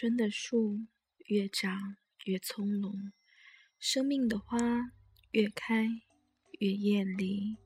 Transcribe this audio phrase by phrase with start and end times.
[0.00, 0.86] 春的树
[1.26, 3.10] 越长越葱茏，
[3.80, 4.92] 生命的花
[5.32, 5.88] 越开
[6.60, 7.56] 越艳丽。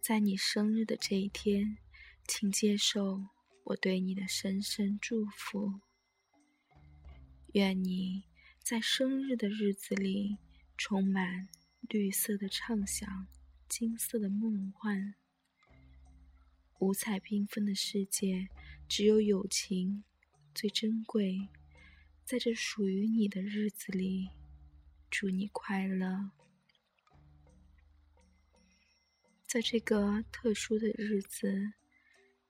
[0.00, 1.76] 在你生日的这一天，
[2.28, 3.20] 请接受
[3.64, 5.80] 我对你的深深祝福。
[7.54, 8.22] 愿你
[8.62, 10.38] 在生日的日子里
[10.78, 11.48] 充满
[11.80, 13.26] 绿色的畅想，
[13.68, 15.16] 金色的梦幻。
[16.78, 18.46] 五彩缤纷的世界，
[18.88, 20.04] 只有友情
[20.54, 21.48] 最珍贵。
[22.24, 24.30] 在这属于你的日子里，
[25.10, 26.30] 祝你快乐。
[29.46, 31.74] 在这个特殊的日子，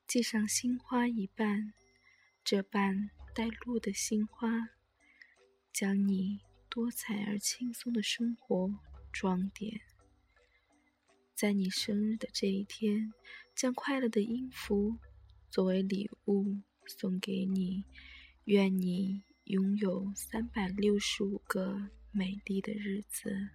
[0.07, 1.73] 系上新花一瓣，
[2.45, 4.69] 这瓣带露的新花，
[5.73, 8.79] 将你多彩而轻松的生活
[9.13, 9.81] 装点。
[11.35, 13.13] 在你生日的这一天，
[13.57, 14.97] 将快乐的音符
[15.51, 17.85] 作为礼物送给你。
[18.45, 23.49] 愿你拥有三百六十五个美丽的日子。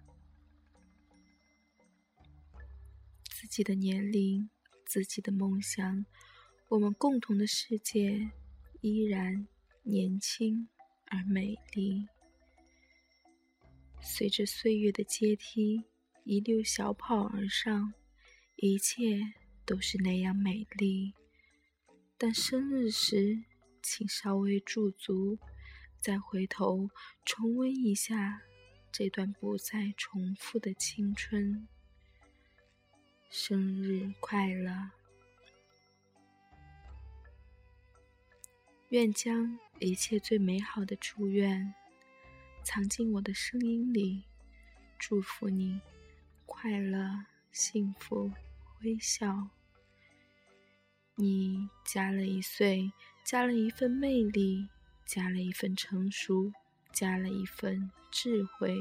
[3.30, 4.48] 自己的年龄，
[4.84, 6.04] 自己的梦想，
[6.68, 8.30] 我们共同的世界
[8.80, 9.46] 依然
[9.82, 10.68] 年轻
[11.06, 12.06] 而美丽。
[14.00, 15.84] 随着岁月的阶梯。
[16.24, 17.94] 一溜小跑而上，
[18.56, 19.18] 一切
[19.64, 21.14] 都是那样美丽。
[22.22, 23.44] 但生日时，
[23.80, 25.38] 请稍微驻足，
[26.02, 26.90] 再回头
[27.24, 28.42] 重温一下
[28.92, 31.66] 这段不再重复的青春。
[33.30, 34.90] 生日快乐！
[38.90, 41.72] 愿将一切最美好的祝愿
[42.62, 44.24] 藏进我的声音里，
[44.98, 45.80] 祝福你。
[46.44, 48.30] 快乐、幸福、
[48.82, 49.48] 微笑。
[51.20, 52.90] 你加了一岁，
[53.22, 54.68] 加了一份魅力，
[55.04, 56.50] 加了一份成熟，
[56.92, 58.78] 加了一份智慧。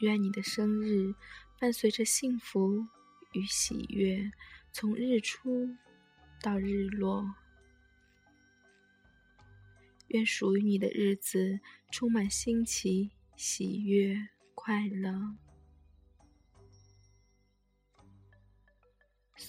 [0.00, 1.14] 愿你的生日
[1.58, 2.86] 伴随着幸福
[3.32, 4.30] 与喜悦，
[4.72, 5.74] 从日出
[6.42, 7.34] 到日落。
[10.08, 14.28] 愿属于你的日子充满新奇、喜悦。
[14.62, 15.36] 快乐，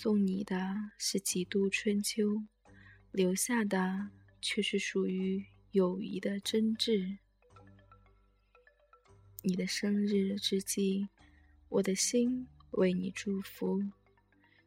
[0.04, 0.58] 送你的
[0.98, 2.42] 是几度春秋，
[3.12, 4.10] 留下的
[4.42, 7.20] 却是属于友谊的真挚。
[9.44, 11.08] 你的生日之际，
[11.70, 13.80] 我的心为你祝福。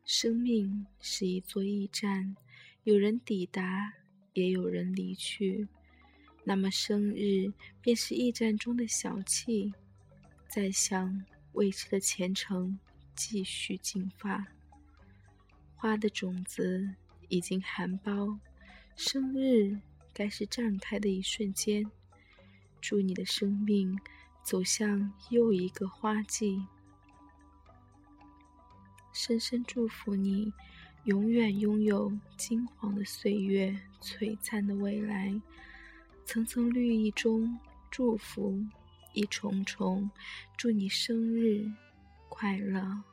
[0.04, 2.36] 生命是一座驿站，
[2.84, 3.92] 有人抵达，
[4.34, 5.66] 也有人离去。
[6.44, 9.72] 那么，生日便是驿站中的小憩。
[10.46, 11.24] 在向
[11.54, 12.78] 未知的前程
[13.16, 14.46] 继续进发，
[15.84, 16.88] 花的种子
[17.28, 18.38] 已经含苞，
[18.96, 19.78] 生日
[20.14, 21.84] 该是绽开的一瞬间。
[22.80, 24.00] 祝你的生命
[24.42, 26.64] 走向又一个花季，
[29.12, 30.50] 深深祝福你，
[31.04, 35.38] 永远拥有金黄的岁月、璀璨的未来。
[36.24, 37.58] 层层绿意中，
[37.90, 38.58] 祝福。
[39.12, 40.10] 一重重，
[40.56, 41.70] 祝你生日
[42.30, 43.04] 快乐！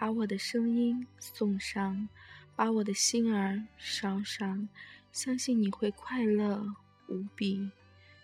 [0.00, 2.08] 把我的声音送上，
[2.54, 4.68] 把我的心儿烧上，
[5.10, 6.72] 相信你会快乐
[7.08, 7.68] 无比。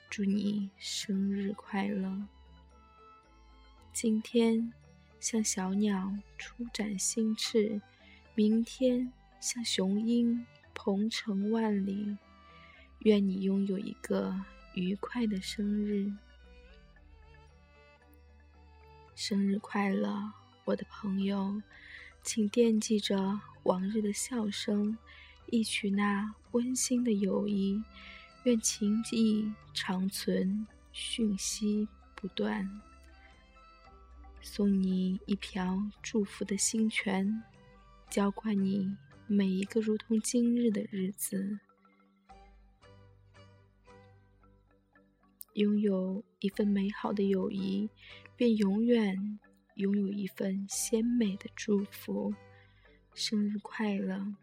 [0.09, 2.29] 祝你生日快乐！
[3.93, 4.73] 今天
[5.19, 7.83] 像小鸟初展新翅，
[8.37, 12.17] 明天像雄鹰鹏程万里。
[13.01, 14.33] 愿你拥有一个。
[14.75, 16.13] 愉快的生日，
[19.15, 20.33] 生日快乐，
[20.65, 21.61] 我的朋友，
[22.23, 24.97] 请惦记着往日的笑声，
[25.47, 27.83] 忆取那温馨的友谊，
[28.45, 32.81] 愿情谊长存，讯息不断。
[34.41, 37.43] 送你一瓢祝福的清泉，
[38.09, 38.97] 浇灌你
[39.27, 41.59] 每一个如同今日的日子。
[45.53, 47.89] 拥有一份美好的友谊，
[48.35, 49.39] 便永远
[49.75, 52.35] 拥有一份鲜美的祝福。
[53.15, 54.35] 生日快乐！